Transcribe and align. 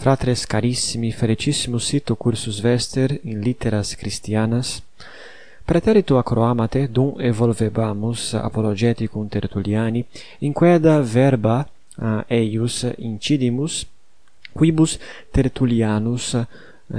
Fratres 0.00 0.46
carissimi, 0.46 1.12
felicissimus 1.12 1.84
sito 1.84 2.16
cursus 2.16 2.60
vester 2.60 3.18
in 3.22 3.42
litteras 3.42 3.94
Christianas, 3.94 4.82
Praeterito 5.62 6.16
acroamate 6.16 6.88
dum 6.88 7.20
evolvebamus 7.20 8.32
apologeticum 8.34 9.28
tertuliani, 9.28 10.04
inqueda 10.38 11.02
verba 11.02 11.68
uh, 11.98 12.24
eius 12.26 12.86
incidimus, 12.96 13.86
quibus 14.52 14.98
tertulianus 15.30 16.32
uh, 16.32 16.46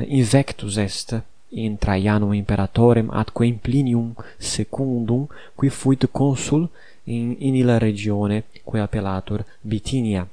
invectus 0.05 0.77
est 0.77 1.17
in 1.49 1.77
Traianum 1.77 2.33
imperatorem 2.33 3.09
atque 3.09 3.47
in 3.47 3.57
Plinium 3.57 4.13
secundum 4.37 5.25
qui 5.55 5.69
fuit 5.69 6.07
consul 6.11 6.69
in 7.05 7.35
illa 7.39 7.79
regione 7.79 8.43
quae 8.63 8.79
appellatur 8.79 9.43
Bitinia. 9.59 10.27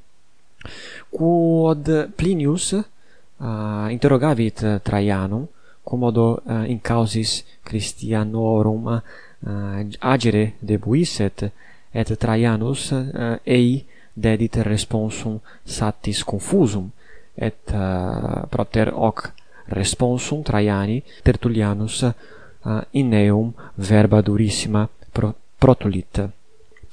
Quod 1.08 2.12
Plinius 2.14 2.72
uh, 2.72 3.86
interrogavit 3.88 4.62
eh, 4.62 4.80
Traianum 4.82 5.46
commodo 5.82 6.42
uh, 6.44 6.68
in 6.68 6.80
causis 6.80 7.44
Christianorum 7.62 8.86
uh, 8.86 9.86
agere 9.98 10.54
debuisset 10.58 11.50
et 11.90 12.16
Traianus 12.18 12.90
uh, 12.90 13.38
ei 13.42 13.86
dedit 14.12 14.56
responsum 14.66 15.38
satis 15.64 16.24
confusum 16.24 16.90
et 17.34 17.70
uh, 17.72 18.44
proter 18.50 18.92
hoc 18.92 19.32
responsum 19.70 20.42
Traiani 20.42 21.02
Tertullianus 21.22 22.02
uh, 22.02 22.80
in 22.90 23.14
eum 23.14 23.54
verba 23.74 24.20
durissima 24.20 24.88
pro 25.12 25.34
protulit. 25.58 26.28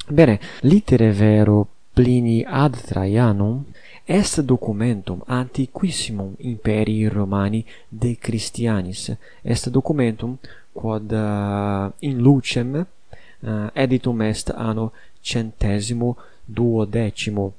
Bene, 0.07 0.39
litere 0.61 1.11
vero 1.11 1.67
Plini 1.95 2.43
ad 2.43 2.75
Traianum 2.75 3.63
est 4.05 4.41
documentum 4.41 5.23
antiquissimum 5.27 6.35
imperii 6.43 7.07
Romani 7.07 7.65
de 7.89 8.15
Christianis. 8.15 9.15
Est 9.41 9.69
documentum 9.69 10.37
quod 10.73 11.11
uh, 11.11 11.93
in 11.99 12.19
lucem 12.19 12.75
uh, 12.75 13.69
editum 13.73 14.21
est 14.21 14.49
anno 14.49 14.91
centesimo 15.21 16.17
duodecimo. 16.45 17.53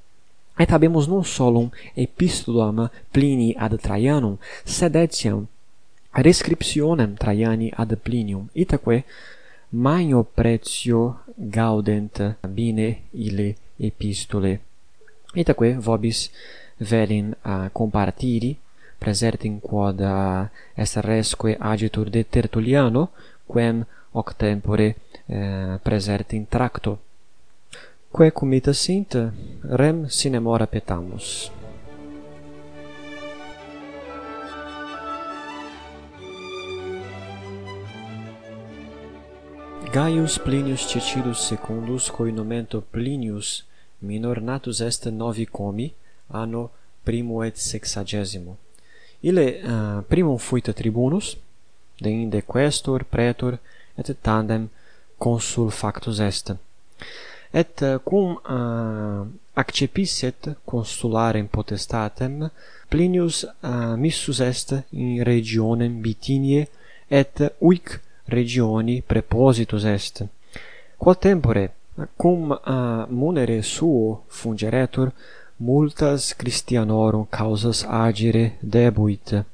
Et 0.59 0.71
habemus 0.71 1.09
non 1.09 1.25
solum 1.25 1.71
epistolam 1.95 2.91
Plini 3.11 3.55
ad 3.57 3.81
Traianum, 3.81 4.37
sed 4.65 4.97
etiam 4.97 5.47
rescriptionem 6.13 7.17
Traiani 7.17 7.73
ad 7.75 7.97
Plinium, 7.97 8.49
itaque 8.53 9.05
magno 9.71 10.25
pretio 10.25 11.21
gaudent 11.37 12.37
bine 12.49 13.01
ile 13.13 13.57
epistole. 13.79 14.61
Itaque 15.35 15.77
vobis 15.79 16.31
velin 16.79 17.35
a 17.43 17.69
compartiri 17.73 18.57
praesertim 18.99 19.61
quod 19.61 20.01
est 20.77 20.97
resque 20.97 21.57
agitur 21.61 22.11
de 22.11 22.25
Tertulliano 22.25 23.11
quem 23.47 23.85
hoc 24.13 24.35
tempore 24.37 24.97
eh, 25.27 25.79
praesertim 25.83 26.47
tracto 26.49 26.99
quae 28.11 28.31
cum 28.31 28.53
ita 28.53 28.73
sint 28.73 29.17
rem 29.63 30.09
sine 30.09 30.39
mora 30.39 30.67
petamus 30.67 31.51
Gaius 39.97 40.37
Plinius 40.39 40.87
Titilus 40.87 41.47
Secundus 41.47 42.11
cui 42.11 42.31
nomento 42.31 42.83
Plinius 42.83 43.65
minor 44.01 44.43
natus 44.43 44.81
est 44.81 45.07
novi 45.07 45.47
comi 45.47 45.91
anno 46.27 46.71
primo 47.03 47.43
et 47.43 47.57
sexagesimo. 47.57 48.59
Ile 49.21 49.41
uh, 49.41 49.71
eh, 49.71 50.03
primum 50.07 50.37
fuit 50.37 50.71
tribunus, 50.75 51.39
deinde 51.99 52.43
questor, 52.45 53.05
pretor, 53.05 53.59
et 53.95 54.17
tandem 54.21 54.69
consul 55.17 55.71
factus 55.71 56.19
est. 56.19 56.53
Et 57.51 57.81
uh, 57.81 57.99
cum 58.05 58.37
eh, 58.37 58.53
uh, 58.53 59.27
accepisset 59.55 60.59
consularem 60.65 61.47
potestatem, 61.47 62.51
Plinius 62.89 63.47
uh, 63.63 63.97
missus 63.97 64.41
est 64.41 64.77
in 64.93 65.23
regionem 65.25 66.03
Bitiniae 66.03 66.69
et 67.09 67.49
uic 67.61 68.05
regioni 68.27 69.03
prepositus 69.07 69.85
est. 69.85 70.25
Quod 70.97 71.19
tempore 71.19 71.75
cum 72.17 72.61
a 72.65 73.07
munere 73.11 73.61
suo 73.63 74.25
fungeretur 74.29 75.13
multas 75.57 76.35
Christianorum 76.37 77.27
causas 77.31 77.85
agere 77.89 78.57
debuit. 78.61 79.45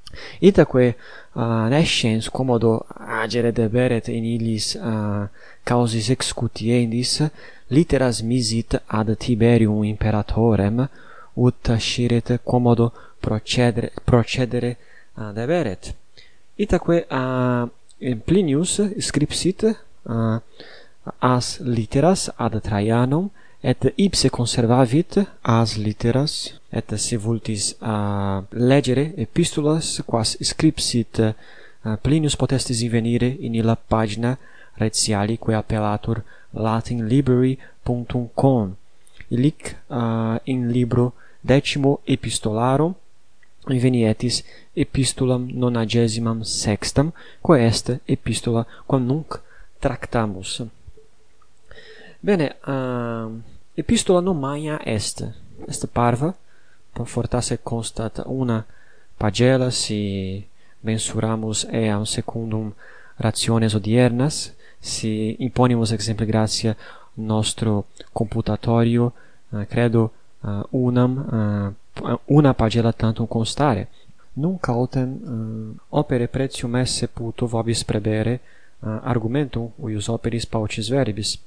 Itaque 0.40 0.96
uh, 1.32 1.68
nescens 1.68 2.28
commodo 2.28 2.84
agere 3.22 3.52
deberet 3.52 4.08
in 4.08 4.24
illis 4.24 4.74
uh, 4.74 5.28
causis 5.64 6.08
excutiendis 6.10 7.22
literas 7.68 8.20
misit 8.20 8.82
ad 8.86 9.16
Tiberium 9.16 9.84
imperatorem 9.84 10.88
ut 11.34 11.70
sciret 11.78 12.40
commodo 12.44 12.92
procedere 13.20 13.92
procedere 14.04 14.76
uh, 15.14 15.32
deberet. 15.32 15.94
Itaque 16.56 17.06
a 17.08 17.62
uh, 17.62 17.70
Plinius 18.24 18.80
scripsit 18.98 19.64
uh, 19.64 20.40
as 21.20 21.60
literas 21.60 22.30
ad 22.36 22.60
Traianum 22.60 23.30
et 23.62 23.92
ipse 23.96 24.30
conservavit 24.30 25.26
as 25.42 25.76
literas 25.76 26.54
et 26.72 26.98
se 26.98 27.16
vultis 27.16 27.72
eh, 27.72 27.76
a 27.86 28.42
legere 28.50 29.12
epistulas 29.16 30.02
quas 30.04 30.36
scripsit 30.40 31.18
uh, 31.20 31.32
Plinius 32.02 32.36
potestis 32.36 32.82
invenire 32.82 33.36
in 33.40 33.54
illa 33.54 33.76
pagina 33.76 34.38
retialique 34.78 35.54
appellatur 35.54 36.22
latinlibrary.com 36.52 38.76
illic 39.30 39.76
uh, 39.90 40.38
in 40.44 40.72
libro 40.72 41.12
decimo 41.40 42.00
epistolarum 42.04 42.94
venietis 43.66 44.42
epistulam 44.74 45.48
nonagesimam 45.52 46.42
sextam, 46.44 47.12
quae 47.42 47.66
est 47.66 47.90
epistula 48.08 48.66
quam 48.86 49.06
nunc 49.06 49.40
tractamus. 49.80 50.62
Bene, 52.20 52.56
uh, 52.66 53.30
epistula 53.76 54.20
nomaia 54.20 54.80
est, 54.84 55.24
est 55.68 55.86
parva, 55.92 56.34
fortasse 57.04 57.58
constat 57.62 58.22
una 58.26 58.64
pagela 59.18 59.70
si 59.70 60.44
mensuramus 60.82 61.64
eam 61.70 62.04
secundum 62.04 62.72
rationes 63.18 63.74
odiernas, 63.74 64.52
si 64.80 65.36
imponimus 65.38 65.92
exempli 65.92 66.26
gratia 66.26 66.76
nostro 67.14 67.86
computatorio, 68.12 69.12
uh, 69.50 69.60
eh, 69.60 69.66
credo 69.66 70.12
uh, 70.42 70.62
unam 70.70 71.12
uh, 71.18 71.81
una 72.24 72.54
pagella 72.54 72.92
tantum 72.92 73.26
constare. 73.26 73.88
Nunc 74.34 74.66
autem 74.68 75.10
uh, 75.10 75.80
opere 75.88 76.26
pretium 76.26 76.76
esse 76.76 77.06
puto 77.06 77.46
vobis 77.46 77.84
prebere 77.84 78.40
uh, 78.78 78.88
argumentum 79.02 79.72
uius 79.76 80.08
operis 80.08 80.46
paucis 80.46 80.88
verbis. 80.88 81.38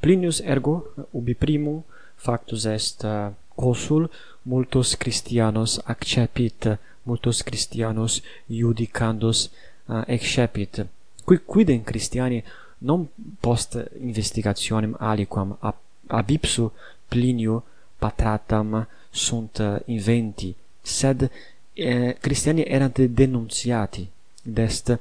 Plinius 0.00 0.40
ergo 0.40 0.92
eh, 0.96 1.02
ubi 1.10 1.34
primum 1.34 1.82
factus 2.14 2.64
est 2.64 3.02
uh, 3.04 3.32
consul 3.54 4.10
multos 4.42 4.94
Christianos 4.96 5.80
accepit, 5.84 6.78
multos 7.02 7.42
Christianos 7.42 8.22
iudicandos 8.46 9.50
uh, 9.88 10.02
excepit. 10.06 10.86
Qui 11.24 11.38
quidem 11.44 11.82
Christiani 11.82 12.42
non 12.78 13.08
post 13.40 13.76
investigationem 14.00 14.96
aliquam 14.98 15.56
ab, 15.60 15.76
ab 16.06 16.30
ipsu 16.30 16.72
Plinio 17.08 17.62
patratam 17.98 18.86
sunt 19.16 19.58
uh, 19.58 19.76
inventi, 19.84 20.54
sed 20.82 21.30
eh, 21.72 22.16
Christiani 22.20 22.62
erant 22.62 22.98
denunciati, 22.98 24.06
dest 24.42 24.98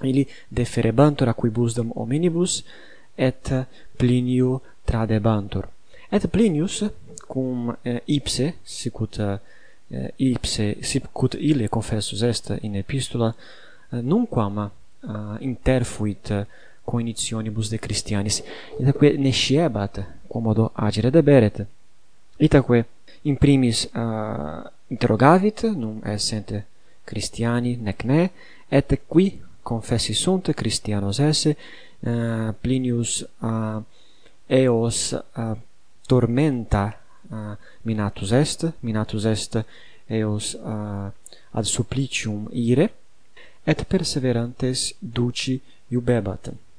ili 0.00 0.26
deferebantur 0.48 1.28
acquibusdam 1.28 1.90
hominibus, 1.94 2.64
et 3.14 3.66
Plinio 3.96 4.62
tradebantur. 4.84 5.68
Et 6.08 6.26
Plinius, 6.26 6.84
cum 7.26 7.76
eh, 7.82 8.00
ipse, 8.04 8.54
sicut 8.62 9.18
eh, 9.18 10.08
ipse, 10.16 10.76
sicut 10.80 11.36
ille 11.38 11.68
confessus 11.68 12.22
est 12.22 12.56
in 12.60 12.74
epistula, 12.74 13.34
eh, 13.90 14.00
nunquam 14.00 14.58
eh, 14.58 15.10
interfuit 15.38 16.30
eh, 16.30 16.46
coinitionibus 16.84 17.68
de 17.70 17.76
Christianis, 17.78 18.42
itaque 18.78 19.14
nesciebat, 19.18 20.02
quomodo 20.26 20.70
agere 20.74 21.10
deberet, 21.10 21.66
Itaque 22.40 22.86
in 23.22 23.36
primis 23.36 23.84
uh, 23.92 24.64
interrogavit 24.88 25.62
num 25.76 26.00
essent 26.04 26.64
Christiani 27.04 27.76
nec 27.76 28.04
ne 28.04 28.30
et 28.68 29.00
qui 29.06 29.40
confessi 29.62 30.14
sunt 30.14 30.54
Christianos 30.54 31.18
esse 31.18 31.56
uh, 32.00 32.54
Plinius 32.60 33.28
uh, 33.40 33.82
eos 34.46 35.12
uh, 35.12 35.56
tormenta 36.06 36.98
uh, 37.28 37.56
minatus 37.82 38.32
est 38.32 38.72
minatus 38.80 39.24
est 39.24 39.64
eos 40.08 40.54
uh, 40.54 41.12
ad 41.52 41.64
supplicium 41.64 42.48
ire 42.52 42.88
et 43.64 43.84
perseverantes 43.84 44.94
duci 44.98 45.60
iubebat. 45.88 46.69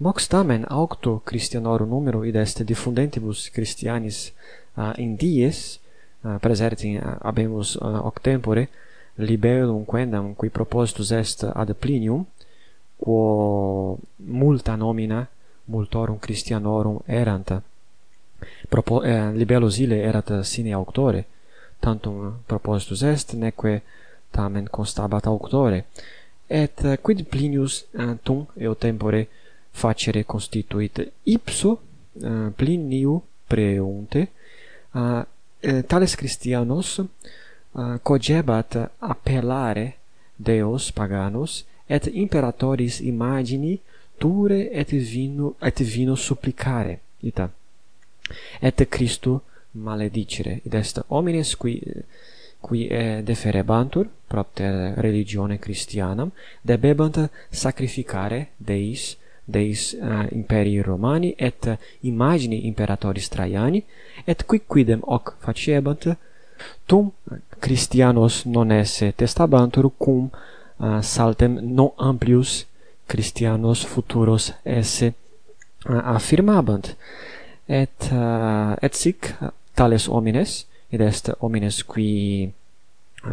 Mox 0.00 0.28
tamen 0.28 0.64
aucto 0.68 1.22
Christianorum 1.24 1.88
numero 1.88 2.24
id 2.24 2.36
est 2.36 2.62
diffundentibus 2.62 3.50
Christianis 3.50 4.32
uh, 4.76 4.92
indies 4.96 5.80
uh, 6.22 6.38
praesertim 6.38 6.96
uh, 6.96 7.16
habemus 7.20 7.74
uh, 7.76 7.98
hoc 8.06 8.20
tempore 8.22 8.68
libellum 9.16 9.84
quendam 9.84 10.34
qui 10.34 10.50
propositus 10.50 11.10
est 11.10 11.42
ad 11.42 11.74
Plinium 11.74 12.24
quo 12.96 13.98
multa 14.16 14.76
nomina 14.76 15.26
multorum 15.64 16.18
Christianorum 16.18 17.00
erant 17.06 17.60
Propo, 18.68 19.02
eh, 19.02 19.32
libellus 19.34 19.78
ille 19.78 19.98
erat 19.98 20.30
sine 20.44 20.76
auctore 20.76 21.24
tantum 21.80 22.38
propositus 22.46 23.02
est 23.02 23.32
neque 23.34 23.82
tamen 24.30 24.68
constabat 24.68 25.26
auctore. 25.26 25.84
Et 26.48 26.86
quid 27.02 27.26
Plinius 27.26 27.84
uh, 27.94 28.14
tum 28.22 28.46
eo 28.56 28.74
tempore 28.74 29.26
facere 29.78 30.24
constituit 30.24 31.12
ipso 31.22 31.80
eh, 32.20 32.26
uh, 32.26 32.52
Pliniu 32.54 33.22
preunte. 33.46 34.30
Uh, 34.90 35.22
tales 35.86 36.14
Christianos 36.14 36.98
uh, 36.98 37.98
cogebat 38.02 38.90
appellare 38.98 39.96
deos 40.34 40.90
paganos 40.92 41.64
et 41.86 42.06
imperatoris 42.12 43.00
imagini 43.00 43.78
ture 44.18 44.70
et 44.72 44.90
vino 44.90 45.54
et 45.60 45.82
vino 45.82 46.14
supplicare 46.14 47.00
ita 47.20 47.50
et 48.60 48.88
Christo 48.88 49.42
maledicere. 49.72 50.60
Id 50.64 50.74
est 50.74 51.04
homines 51.08 51.56
qui 51.56 51.80
qui 52.60 52.88
deferebantur 53.22 54.08
propter 54.26 54.94
religione 54.96 55.58
Christianam 55.58 56.30
debebant 56.60 57.30
sacrificare 57.50 58.48
deis 58.56 59.16
deis 59.48 59.94
uh, 59.96 60.26
imperii 60.32 60.82
Romani 60.82 61.34
et 61.38 61.68
imagini 62.02 62.66
imperatoris 62.68 63.30
Traiani 63.32 63.82
et 64.26 64.44
quicquidem 64.44 65.00
hoc 65.06 65.34
faciebant 65.40 66.04
tum 66.86 67.12
Christianos 67.60 68.44
non 68.44 68.70
esse 68.70 69.12
testabantur 69.16 69.90
cum 69.96 70.28
uh, 70.28 71.00
saltem 71.00 71.58
non 71.62 71.92
amplius 71.96 72.66
Christianos 73.06 73.86
futuros 73.86 74.52
esse 74.64 75.14
uh, 75.88 76.14
affirmabant. 76.14 76.94
Et 77.68 78.12
uh, 78.12 78.76
et 78.82 78.94
sic 78.94 79.34
tales 79.74 80.08
homines 80.08 80.66
id 80.90 81.00
est 81.00 81.30
homines 81.40 81.84
qui 81.84 82.52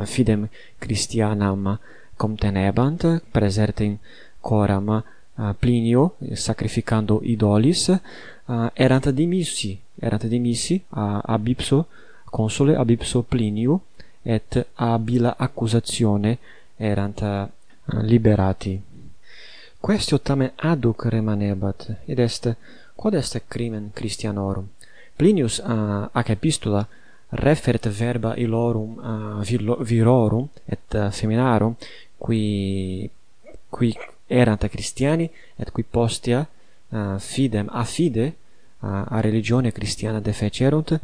fidem 0.06 0.48
Christianam 0.80 1.78
contenebant 2.18 3.22
praesertim 3.32 3.98
coram 4.42 5.04
Ah, 5.38 5.54
Plinio, 5.54 6.16
sacrificando 6.34 7.20
idolis, 7.24 7.90
ah, 7.90 8.72
erant 8.74 9.10
dimissi, 9.12 9.78
erant 10.00 10.26
dimissi 10.26 10.82
ab 10.90 11.48
ipso 11.48 11.88
consule 12.30 12.76
ab 12.76 12.90
ipso 12.90 13.24
Plinio, 13.24 13.82
et 14.24 14.68
ab 14.76 15.10
illa 15.10 15.36
accusatione 15.38 16.38
erant 16.78 17.22
ah, 17.22 17.50
liberati. 18.02 18.82
Questio 19.80 20.18
tamen 20.20 20.52
aduc 20.56 21.06
remanebat, 21.06 21.90
id 22.08 22.20
est, 22.20 22.56
quod 22.96 23.14
est 23.14 23.44
crimen 23.48 23.92
Christianorum? 23.94 24.70
Plinius 25.16 25.60
uh, 25.60 26.10
ac 26.12 26.30
epistola 26.30 26.86
refert 27.30 27.88
verba 27.88 28.36
illorum 28.36 28.98
uh, 29.00 29.80
virorum 29.80 30.50
et 30.66 30.96
uh, 30.96 31.12
feminarum 31.12 31.76
qui 32.18 33.10
qui 33.70 33.96
erant 34.28 34.68
Christiani 34.70 35.30
et 35.56 35.72
qui 35.72 35.84
postea 35.84 36.46
uh, 36.90 37.20
fidem 37.20 37.70
a 37.72 37.84
fide 37.84 38.34
uh, 38.80 39.04
a 39.08 39.22
religione 39.22 39.72
Christiana 39.72 40.20
defecerunt 40.20 41.00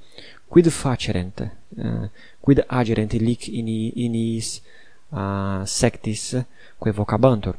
quid 0.47 0.69
facerent 0.69 1.41
uh, 1.41 2.09
quid 2.39 2.63
agerent 2.68 3.13
lic 3.13 3.47
in 3.47 3.68
inis 3.68 4.62
uh, 5.09 5.63
sectis 5.65 6.35
quae 6.77 6.91
vocabantur? 6.91 7.57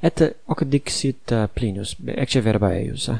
Et 0.00 0.36
hoc 0.46 0.64
dixit 0.64 1.32
uh, 1.32 1.48
Plinius 1.52 1.96
ecce 2.06 2.40
verba 2.40 2.72
eius 2.72 3.08
eh? 3.08 3.18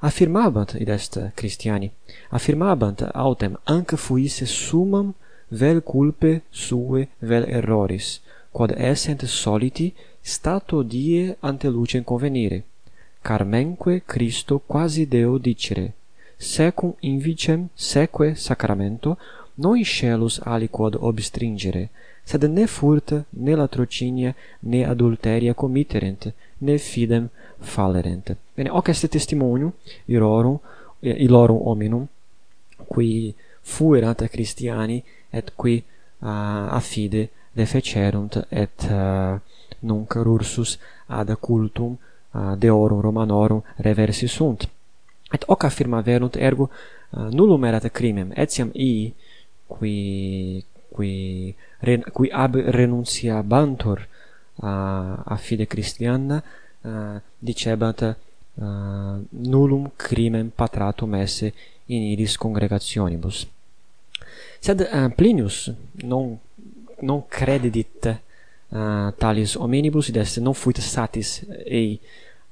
affirmabant 0.00 0.74
id 0.78 0.88
est 0.88 1.16
uh, 1.16 1.30
Christiani 1.34 1.90
affirmabant 2.30 3.02
autem 3.14 3.56
anc 3.64 3.96
fuisse 3.96 4.46
summam 4.46 5.14
vel 5.48 5.82
culpe 5.82 6.42
sue 6.50 7.08
vel 7.20 7.44
erroris 7.48 8.20
quod 8.52 8.72
essent 8.76 9.24
soliti 9.26 9.92
stato 10.26 10.82
die 10.82 11.36
ante 11.38 11.68
lucem 11.68 12.02
convenire, 12.02 12.64
carmenque 13.22 14.02
Christo 14.04 14.60
quasi 14.66 15.06
Deo 15.06 15.38
dicere, 15.38 15.92
secum 16.36 16.94
invicem 17.00 17.68
seque 17.72 18.34
sacramento 18.34 19.18
non 19.54 19.80
scelus 19.84 20.40
aliquod 20.42 20.96
obstringere, 20.98 21.90
sed 22.24 22.42
ne 22.42 22.66
furta, 22.66 23.24
ne 23.28 23.54
latrocinia, 23.54 24.34
ne 24.58 24.84
adulteria 24.84 25.54
committerent, 25.54 26.32
ne 26.58 26.76
fidem 26.76 27.28
fallerent. 27.60 28.36
Bene, 28.52 28.70
hoc 28.70 28.88
est 28.88 29.06
testimonium 29.06 29.72
irorum, 30.06 30.58
ilorum 31.02 31.60
hominum, 31.68 32.08
qui 32.88 33.32
fuerat 33.62 34.26
Christiani 34.28 35.04
et 35.30 35.52
qui 35.54 35.84
ah, 36.18 36.74
uh, 36.74 36.80
fide 36.80 37.28
defecerunt 37.52 38.44
et 38.50 38.90
uh, 38.90 39.38
nunc 39.86 40.18
rursus 40.26 40.78
ad 41.06 41.30
cultum 41.40 41.96
deorum 42.58 43.00
Romanorum 43.00 43.62
reversi 43.76 44.26
sunt. 44.26 44.68
Et 45.30 45.42
hoc 45.46 45.64
affirma 45.64 46.00
verunt 46.00 46.36
ergo 46.36 46.70
eh, 46.70 47.28
nullum 47.30 47.64
erat 47.64 47.90
crimem, 47.90 48.30
etiam 48.34 48.70
ii 48.74 49.14
qui 49.66 50.64
qui 50.94 51.54
ren, 51.80 52.04
qui 52.12 52.30
ab 52.30 52.54
renunciabantur 52.54 54.06
a 54.62 54.70
eh, 54.70 55.32
a 55.34 55.36
fide 55.36 55.66
Christiana 55.66 56.42
uh, 56.80 56.88
eh, 56.88 57.20
dicebant 57.38 58.00
uh, 58.54 59.18
nullum 59.28 59.90
crimen 59.96 60.50
patratum 60.54 61.14
esse 61.14 61.52
in 61.86 62.02
iris 62.02 62.36
congregationibus. 62.36 63.46
Sed 64.60 64.80
uh, 64.80 65.10
Plinius 65.14 65.72
non 66.04 66.38
non 67.00 67.26
credidit 67.28 68.20
Eh, 68.68 68.78
uh, 68.78 69.12
talis 69.14 69.54
hominibus 69.54 70.08
id 70.08 70.16
est 70.16 70.40
non 70.42 70.54
fuit 70.54 70.80
satis 70.80 71.44
ei 71.64 72.00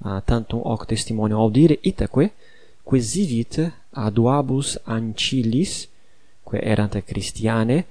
uh, 0.04 0.20
tantum 0.24 0.60
hoc 0.62 0.86
testimonio 0.86 1.38
audire 1.38 1.78
itaque 1.82 2.30
quae 2.84 3.00
ad 3.90 4.16
uabus 4.18 4.78
ancillis 4.84 5.88
quae 6.44 6.60
erant 6.62 7.02
christiane 7.04 7.84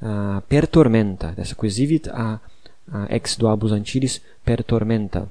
uh, 0.00 0.42
per 0.46 0.68
tormenta. 0.68 1.32
Des 1.34 1.54
quae 1.54 1.70
sivit 1.70 2.06
a 2.08 2.38
uh, 2.92 3.06
ex 3.08 3.38
duabus 3.38 3.72
ancillis 3.72 4.20
per 4.44 4.64
tormenta. 4.64 5.26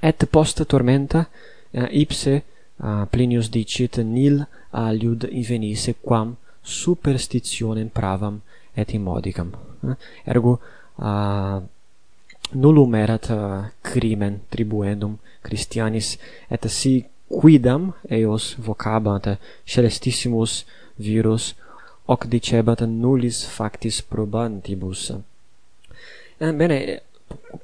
Et 0.00 0.26
post 0.30 0.64
tormenta 0.64 1.28
uh, 1.28 1.86
ipse 1.90 2.42
uh, 2.76 3.04
Plinius 3.10 3.50
dicit 3.50 3.98
nil 3.98 4.46
aliud 4.70 5.28
invenisse 5.30 5.94
quam 6.00 6.36
superstitionem 6.62 7.88
pravam 7.88 8.40
et 8.74 8.92
immodicam. 8.92 9.52
Uh, 9.82 9.94
ergo 10.24 10.60
uh, 10.98 11.62
nullum 12.52 12.94
erat 12.94 13.30
uh, 13.30 13.64
crimen 13.82 14.40
tribuendum 14.48 15.18
Christianis 15.42 16.18
et 16.50 16.68
si 16.68 17.04
quidam 17.28 17.92
eos 18.10 18.54
vocabant 18.58 19.38
celestissimus 19.64 20.64
virus 20.98 21.54
hoc 22.06 22.26
dicebat 22.26 22.80
nullis 22.86 23.46
factis 23.46 24.02
probantibus. 24.02 25.12
Eh, 26.38 26.52
bene 26.52 27.02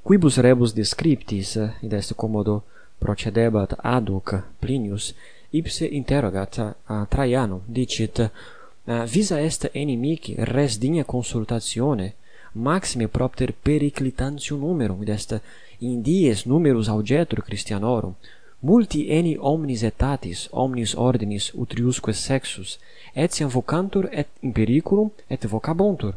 quibus 0.03 0.37
rebus 0.37 0.73
descriptis 0.75 1.57
id 1.83 1.93
est 1.93 2.15
commodo 2.15 2.63
procedebat 2.99 3.75
aduc 3.83 4.43
Plinius 4.61 5.15
ipse 5.51 5.87
interrogat 5.87 6.59
uh, 6.59 7.05
Traianum 7.09 7.61
dicit 7.67 8.19
uh, 8.19 9.05
visa 9.07 9.41
est 9.41 9.71
enimici 9.75 10.35
res 10.39 10.79
digna 10.79 11.05
consultatione 11.05 12.15
maxime 12.53 13.09
propter 13.09 13.53
periclitantium 13.53 14.61
numerum, 14.61 15.03
id 15.03 15.09
est 15.09 15.41
indies 15.81 16.45
numerus 16.45 16.89
augetur 16.89 17.43
Christianorum, 17.43 18.15
multi 18.63 19.11
eni 19.11 19.37
omnis 19.39 19.83
etatis, 19.83 20.49
omnis 20.53 20.95
ordinis 20.95 21.51
utriusque 21.55 22.13
sexus, 22.13 22.79
etiam 23.15 23.51
vocantur 23.51 24.09
et 24.13 24.29
in 24.43 24.53
periculum 24.53 25.11
et 25.29 25.47
vocabuntur. 25.47 26.15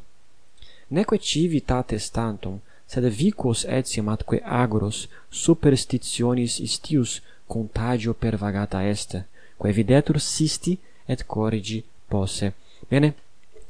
Neque 0.90 1.18
civi 1.18 1.62
tates 1.62 2.10
tantum, 2.10 2.60
sed 2.88 3.06
vicos 3.10 3.66
etiam 3.66 4.10
atque 4.10 4.42
agoros 4.46 5.08
superstitionis 5.32 6.60
istius 6.60 7.22
contagio 7.48 8.14
pervagata 8.14 8.84
est, 8.86 9.18
quae 9.58 9.74
videtur 9.74 10.20
sisti 10.22 10.78
et 11.08 11.26
corrigi 11.26 11.84
posse. 12.10 12.54
Bene, 12.90 13.16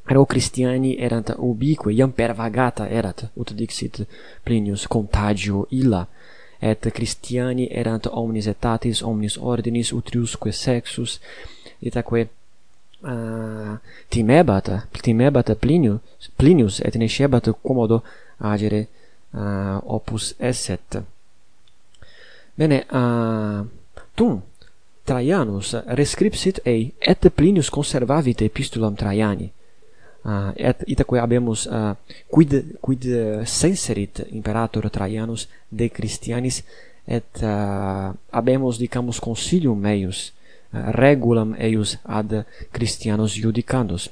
Ero 0.07 0.25
Christiani 0.25 0.95
erant 1.01 1.33
ubique 1.37 1.91
iam 1.91 2.11
per 2.11 2.33
vagata 2.33 2.87
erat 2.87 3.29
ut 3.33 3.53
dixit 3.53 4.05
Plinius 4.43 4.85
contagio 4.87 5.65
illa. 5.69 6.07
Et 6.59 6.91
Christiani 6.93 7.67
erant 7.71 8.05
omnis 8.11 8.47
etatis 8.47 9.01
omnis 9.01 9.37
ordinis 9.37 9.91
utriusque 9.91 10.51
sexus 10.51 11.19
itaque 11.81 12.27
uh, 13.01 13.77
timebat 14.09 14.69
timebat 15.01 15.55
Plinius 15.55 16.29
Plinius 16.37 16.79
et 16.79 16.95
nescebat 16.95 17.49
commodo 17.61 18.03
agere 18.37 18.87
uh, 19.33 19.81
opus 19.83 20.35
esset. 20.37 21.01
Bene 22.55 22.85
ah, 22.89 23.59
uh, 23.59 23.67
tum 24.15 24.41
Traianus 25.05 25.75
rescripsit 25.97 26.61
ei 26.65 26.93
et 26.99 27.29
Plinius 27.35 27.69
conservavit 27.69 28.41
epistulam 28.41 28.95
Traiani 28.95 29.54
uh, 30.25 30.51
et 30.55 30.83
itaque 30.87 31.19
habemus 31.21 31.67
uh, 31.67 31.93
quid 32.29 32.77
quid 32.81 33.05
senserit 33.45 34.25
imperator 34.31 34.89
Traianus 34.89 35.47
de 35.69 35.87
Christianis 35.89 36.63
et 37.07 37.41
uh, 37.41 38.11
habemus 38.31 38.77
dicamus 38.81 39.19
consilium 39.19 39.79
meius 39.79 40.33
uh, 40.73 40.91
regulam 40.91 41.55
eius 41.59 41.97
ad 42.03 42.43
Christianos 42.71 43.37
judicandos 43.37 44.09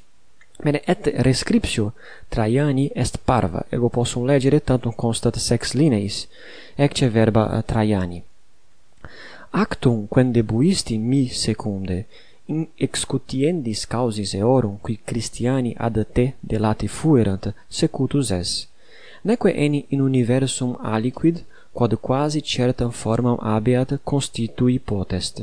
Bene, 0.61 0.81
et 0.85 1.07
rescriptio 1.25 1.93
Traiani 2.29 2.91
est 2.95 3.17
parva, 3.25 3.65
ego 3.69 3.89
possum 3.89 4.25
legere 4.25 4.59
tantum 4.61 4.93
constat 4.93 5.39
sex 5.41 5.73
lineis, 5.73 6.27
ecce 6.77 7.09
verba 7.09 7.61
Traiani. 7.65 8.21
Actum 9.51 10.07
quem 10.07 10.31
debuisti 10.31 10.97
mi 10.97 11.27
secunde, 11.27 12.05
excutiendis 12.87 13.81
causis 13.93 14.33
eorum 14.41 14.75
qui 14.83 14.99
Christiani 15.09 15.71
ad 15.87 15.97
te 16.15 16.25
delate 16.51 16.87
fuerant 16.97 17.43
secutus 17.79 18.31
es. 18.41 18.51
Neque 19.27 19.51
eni 19.65 19.85
in 19.93 20.01
universum 20.01 20.71
aliquid 20.93 21.37
quod 21.75 21.93
quasi 22.05 22.39
certam 22.41 22.91
formam 23.01 23.37
abeat 23.55 23.89
constitui 24.03 24.79
potest. 24.79 25.35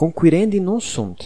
Conquirendi 0.00 0.60
non 0.60 0.80
sunt 0.80 1.20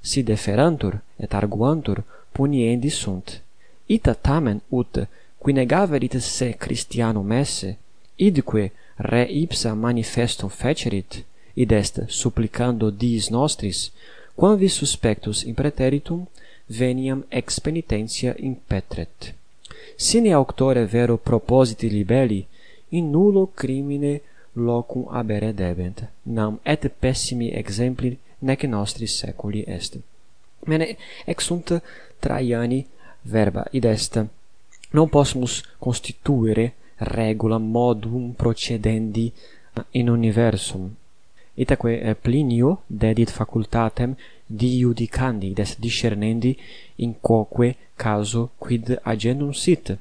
si 0.00 0.22
deferantur 0.22 0.94
et 1.16 1.34
arguantur 1.34 1.98
puniendi 2.32 2.90
sunt. 2.90 3.42
Ita 3.86 4.14
tamen 4.14 4.60
ut 4.68 4.94
qui 5.38 5.52
negaverit 5.52 6.14
se 6.20 6.48
Christianum 6.62 7.30
esse 7.32 7.76
idque 8.16 8.72
re 8.96 9.22
ipsa 9.42 9.74
manifestum 9.74 10.48
fecerit 10.48 11.24
id 11.54 11.72
est 11.72 11.96
supplicando 12.08 12.90
diis 12.90 13.28
nostris 13.30 13.90
quam 14.38 14.56
vis 14.56 14.74
suspectus 14.74 15.42
in 15.42 15.54
preteritum, 15.54 16.26
veniam 16.68 17.24
ex 17.28 17.58
penitentia 17.58 18.34
impetret. 18.38 19.34
Sine 19.96 20.32
auctore 20.32 20.84
vero 20.86 21.16
propositi 21.16 21.90
libelli, 21.90 22.46
in 22.90 23.10
nullo 23.10 23.50
crimine 23.52 24.20
locum 24.52 25.08
abere 25.10 25.52
debent, 25.52 26.06
nam 26.22 26.60
et 26.62 26.86
pessimi 26.88 27.50
exempli 27.50 28.16
nec 28.38 28.62
nostri 28.64 29.06
seculi 29.06 29.64
est. 29.66 29.98
Mene 30.66 30.96
ex 31.26 31.44
sunt 31.44 31.82
Traiani 32.20 32.86
verba 33.22 33.66
id 33.72 33.84
est, 33.84 34.24
non 34.90 35.08
possumus 35.08 35.62
constituere 35.78 36.74
regula 36.98 37.58
modum 37.58 38.34
procedendi 38.34 39.32
in 39.90 40.08
universum, 40.08 40.94
Itaque 41.58 42.00
eh, 42.00 42.14
Plinio 42.14 42.82
dedit 42.86 43.30
facultatem 43.30 44.14
diudicandi 44.46 45.52
des 45.52 45.76
discernendi 45.78 46.56
in 46.96 47.14
quoque 47.20 47.76
caso 47.96 48.50
quid 48.56 49.00
agendum 49.02 49.52
sit. 49.52 49.96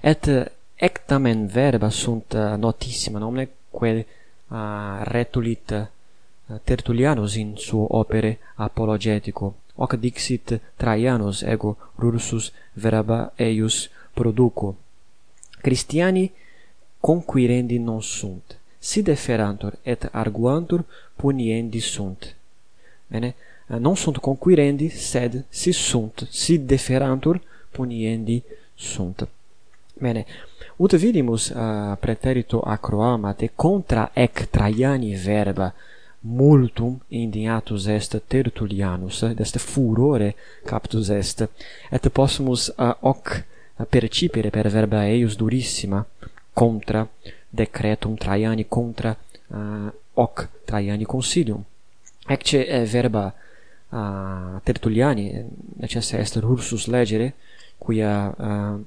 Et 0.00 0.26
eh, 0.28 0.44
ec 0.76 1.04
tamen 1.06 1.46
verba 1.48 1.88
sunt 1.90 2.34
eh, 2.34 2.56
notissima 2.56 3.18
nomne 3.18 3.48
quae 3.70 4.04
uh, 4.48 5.02
retulit 5.02 5.70
uh, 5.70 6.60
Tertullianus 6.64 7.34
in 7.36 7.56
suo 7.56 7.96
opere 7.98 8.38
apologetico. 8.56 9.54
Hoc 9.74 9.96
dixit 9.96 10.60
Traianus 10.76 11.42
ego 11.42 11.76
rursus 11.96 12.52
verba 12.72 13.32
eius 13.36 13.90
produco. 14.14 14.76
Christiani 15.60 16.30
conquirendi 17.00 17.78
non 17.78 18.02
sunt 18.02 18.56
si 18.86 19.02
deferantur 19.02 19.78
et 19.82 20.08
arguantur 20.12 20.84
puniendi 21.16 21.80
sunt. 21.80 22.34
Bene? 23.06 23.34
Eh, 23.66 23.78
non 23.78 23.96
sunt 23.96 24.16
conquirendi, 24.18 24.88
sed 24.88 25.44
si 25.48 25.72
sunt, 25.72 26.26
si 26.30 26.64
deferantur 26.64 27.40
puniendi 27.70 28.42
sunt. 28.74 29.28
Bene, 29.98 30.24
ut 30.76 30.92
vidimus 30.92 31.48
uh, 31.48 31.96
preterito 31.98 32.60
acroamate 32.60 33.50
contra 33.54 34.10
ec 34.12 34.46
traiani 34.50 35.14
verba 35.14 35.74
multum 36.20 37.00
indignatus 37.08 37.86
est 37.86 38.22
Tertullianus, 38.26 39.22
ed 39.22 39.40
est 39.40 39.56
furore 39.56 40.34
captus 40.64 41.08
est, 41.08 41.48
et 41.90 42.08
possumus 42.08 42.66
uh, 42.66 42.84
eh, 42.84 42.96
hoc 43.00 43.44
percipere 43.88 44.50
per 44.50 44.68
verba 44.68 45.04
eius 45.06 45.36
durissima 45.36 46.06
contra 46.52 47.08
decretum 47.56 48.16
Traiani 48.16 48.66
contra 48.68 49.16
uh, 49.48 49.92
hoc 50.14 50.48
Traiani 50.64 51.04
consilium. 51.04 51.64
Ecce 52.26 52.66
eh, 52.66 52.84
verba 52.84 53.32
uh, 53.88 54.60
Tertulliani 54.62 55.44
necessa 55.80 56.18
est 56.18 56.36
rursus 56.36 56.86
legere 56.86 57.32
quia 57.78 58.34
uh, 58.36 58.80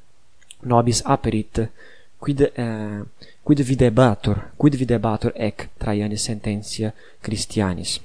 nobis 0.59 1.01
aperit 1.05 1.69
quid 2.17 2.51
uh, 2.57 3.05
quid 3.43 3.63
videbatur 3.63 4.51
quid 4.55 4.75
videbatur 4.75 5.31
ec 5.35 5.69
Traiani 5.77 6.17
sententia 6.17 6.93
Christianis. 7.19 7.99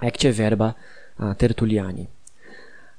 Ecce 0.00 0.30
verba 0.30 0.74
uh, 1.16 1.34
Tertulliani. 1.34 2.06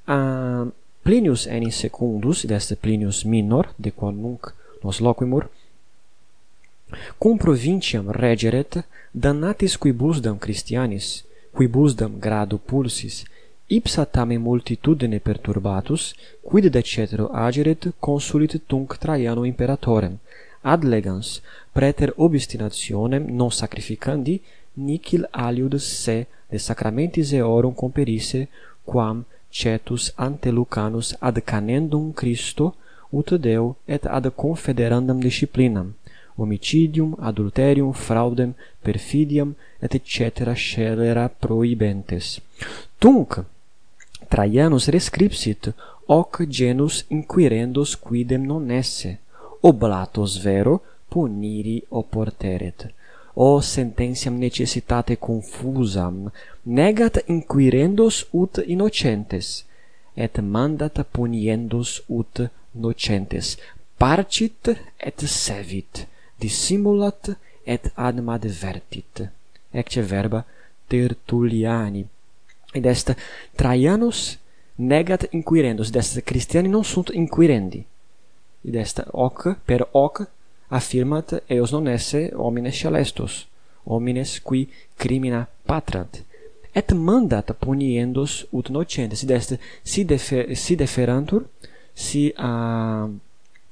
Uh, 0.05 0.67
Plinius 1.01 1.47
enim 1.47 1.71
secundus, 1.71 2.43
id 2.43 2.51
est 2.51 2.75
Plinius 2.75 3.23
minor, 3.23 3.69
de 3.77 3.91
quod 3.91 4.15
nunc 4.15 4.51
nos 4.83 4.99
loquimur, 4.99 5.47
Cum 7.17 7.37
provinciam 7.37 8.09
regeret, 8.09 8.83
damnatis 9.11 9.77
quibusdam 9.77 10.37
Christianis, 10.37 11.23
quibusdam 11.51 12.19
grado 12.19 12.57
pulsis, 12.57 13.25
ipsa 13.67 14.05
tamen 14.05 14.41
multitudine 14.41 15.19
perturbatus, 15.19 16.15
quid 16.41 16.65
decetero 16.71 17.29
ageret 17.31 17.91
consulit 17.99 18.61
tunc 18.67 18.97
Traiano 18.97 19.45
imperatorem, 19.45 20.17
ad 20.61 20.83
legans, 20.83 21.41
preter 21.71 22.13
obstinationem 22.15 23.23
non 23.29 23.51
sacrificandi, 23.51 24.41
nicil 24.73 25.27
aliud 25.31 25.75
se 25.77 26.25
de 26.49 26.57
sacramentis 26.57 27.31
eorum 27.31 27.73
comperisse, 27.73 28.47
quam 28.83 29.25
cetus 29.51 30.11
ante 30.15 30.49
Lucanus 30.51 31.15
ad 31.19 31.37
canendum 31.41 32.13
Christo, 32.13 32.75
ut 33.09 33.33
Deo 33.37 33.75
et 33.85 34.05
ad 34.05 34.25
confederandam 34.35 35.19
disciplinam, 35.19 35.93
homicidium, 36.39 37.15
adulterium, 37.19 37.93
fraudem, 37.93 38.53
perfidiam, 38.81 39.55
et 39.81 40.01
cetera 40.05 40.53
scelera 40.53 41.29
prohibentes. 41.29 42.39
Tunc, 42.97 43.39
Traianus 44.29 44.87
rescripsit 44.87 45.73
hoc 46.07 46.45
genus 46.47 47.05
inquirendos 47.09 47.95
quidem 47.95 48.45
non 48.45 48.69
esse, 48.71 49.17
oblatos 49.61 50.37
vero 50.37 50.81
puniri 51.09 51.83
oporteret. 51.89 52.93
O 53.35 53.61
sententiam 53.61 54.35
necessitate 54.35 55.15
confusam, 55.15 56.31
negat 56.65 57.23
inquirendos 57.27 58.27
ut 58.33 58.59
innocentes, 58.67 59.65
et 60.15 60.41
mandat 60.41 60.99
puniendos 61.11 62.03
ut 62.09 62.49
nocentes, 62.73 63.57
parcit 63.97 64.75
et 64.99 65.27
sevit 65.27 66.07
dissimulat 66.39 67.29
et 67.65 67.91
adem 67.95 68.29
advertit. 68.29 69.29
Ecce 69.71 70.01
verba 70.01 70.45
Tertulliani. 70.87 72.05
Id 72.73 72.85
est 72.85 73.15
Traianus 73.55 74.37
negat 74.77 75.27
inquirendos, 75.33 75.91
est 75.95 76.21
Christiani 76.23 76.69
non 76.69 76.83
sunt 76.83 77.09
inquirendi. 77.09 77.85
Id 78.61 78.75
est 78.75 79.03
hoc 79.11 79.55
per 79.65 79.87
hoc 79.91 80.27
affirmat 80.69 81.43
eos 81.47 81.71
non 81.71 81.87
esse 81.87 82.31
homines 82.35 82.75
celestos 82.75 83.49
homines 83.89 84.39
qui 84.39 84.69
crimina 84.97 85.47
patrant. 85.65 86.23
Et 86.73 86.91
mandat 86.93 87.51
puniendos 87.59 88.45
ut 88.53 88.69
nocentes, 88.69 89.23
id 89.23 89.31
est 89.31 89.59
si, 89.83 90.05
defer, 90.05 90.55
si 90.55 90.75
deferantur, 90.75 91.43
si, 91.93 92.31
a, 92.37 93.09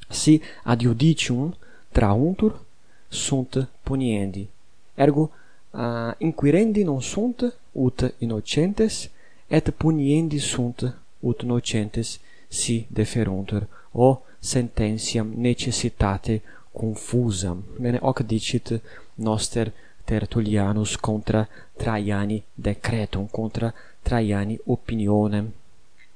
si 0.10 0.42
ad 0.66 0.82
judicium, 0.82 1.54
trauntur 1.92 2.60
sunt 3.08 3.68
puniendi. 3.84 4.48
ergo 4.96 5.32
uh, 5.72 6.12
inquirendi 6.18 6.84
non 6.84 7.02
sunt 7.02 7.58
ut 7.72 8.14
innocentes 8.18 9.10
et 9.48 9.70
puniendi 9.70 10.38
sunt 10.38 10.98
ut 11.20 11.42
nocentes 11.42 12.20
si 12.48 12.86
deferuntur 12.90 13.68
o 13.92 14.22
sententiam 14.40 15.34
necessitate 15.36 16.42
confusam 16.72 17.64
bene 17.80 17.98
hoc 17.98 18.20
dicit 18.20 18.82
noster 19.16 19.72
Tertullianus 20.04 20.96
contra 20.96 21.48
Traiani 21.78 22.44
decretum 22.54 23.28
contra 23.32 23.74
Traiani 24.02 24.60
opinionem 24.66 25.54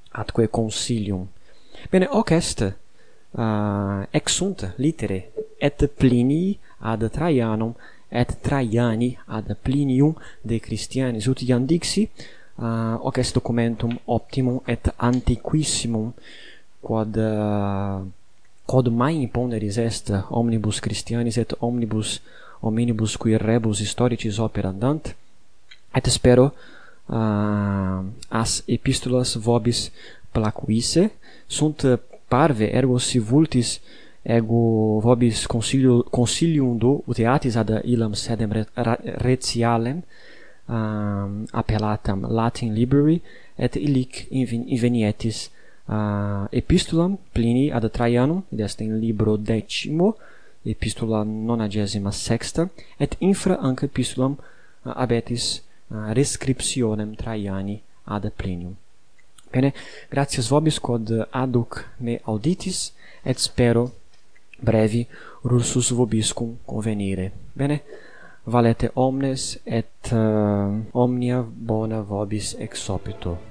atque 0.09 0.47
consilium 0.47 1.27
bene 1.89 2.05
hoc 2.05 2.29
est 2.29 2.59
uh, 3.31 4.03
ex 4.09 4.33
sunt 4.33 4.73
litere 4.75 5.30
et 5.61 5.87
Plini 5.97 6.57
ad 6.81 7.05
Traianum 7.13 7.73
et 8.09 8.29
Traiani 8.41 9.17
ad 9.27 9.55
Plinium 9.63 10.15
de 10.43 10.59
Christianis. 10.59 11.27
Ut 11.27 11.41
iam 11.45 11.65
dixi 11.65 12.09
uh, 12.57 12.97
hoc 13.05 13.17
est 13.17 13.33
documentum 13.33 13.97
optimum 14.07 14.59
et 14.67 14.89
antiquissimum 14.99 16.11
quod 16.81 17.17
uh, 17.17 18.01
quod 18.65 18.89
mai 18.89 19.21
imponeris 19.21 19.77
est 19.77 20.11
omnibus 20.29 20.79
Christianis 20.79 21.37
et 21.37 21.53
omnibus 21.61 22.19
hominibus 22.61 23.17
qui 23.17 23.37
rebus 23.37 23.79
historicis 23.81 24.39
operandant 24.39 25.13
et 25.95 26.09
spero 26.09 26.51
uh, 27.09 28.01
as 28.29 28.63
epistulas 28.67 29.35
vobis 29.35 29.91
placuisse 30.33 31.09
sunt 31.47 31.85
parve 32.29 32.69
ergo 32.71 32.99
si 32.99 33.19
vultis 33.19 33.81
ego 34.23 34.99
vobis 35.01 35.47
consilio 35.47 36.03
consilium 36.03 36.77
do 36.77 37.01
uteatis 37.07 37.57
ad 37.57 37.81
illam 37.83 38.13
sedem 38.15 38.51
retialem 39.25 40.01
um, 40.69 41.45
appellatam 41.51 42.21
Latin 42.29 42.73
Library 42.73 43.21
et 43.57 43.75
illic 43.75 44.27
invenietis 44.31 45.49
uh, 45.89 46.45
epistulam 46.51 47.17
Plini 47.33 47.71
ad 47.71 47.89
Traianum 47.89 48.43
id 48.51 48.59
est 48.61 48.81
in 48.81 48.99
libro 48.99 49.37
decimo 49.37 50.15
epistula 50.65 51.23
nonagesima 51.23 52.11
sexta 52.11 52.69
et 52.99 53.17
infra 53.19 53.57
anc 53.59 53.83
epistulam 53.83 54.37
uh, 54.85 54.93
abetis 54.95 55.63
uh, 55.89 56.13
rescriptionem 56.13 57.15
Traiani 57.15 57.81
ad 58.05 58.29
Plinium 58.37 58.75
Bene, 59.51 59.73
gratias 60.11 60.47
vobis 60.47 60.79
quod 60.79 61.09
uh, 61.09 61.25
aduc 61.33 61.89
me 61.99 62.19
auditis 62.25 62.93
et 63.25 63.39
spero 63.39 63.91
brevi 64.61 65.05
rursus 65.43 65.91
vobiscum 65.91 66.57
convenire. 66.65 67.31
Bene? 67.53 67.81
Valete 68.45 68.89
omnes 68.95 69.59
et 69.65 70.11
uh, 70.13 70.73
omnia 70.93 71.43
bona 71.43 72.01
vobis 72.01 72.55
exopito. 72.59 73.50